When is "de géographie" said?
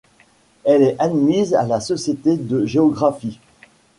2.35-3.39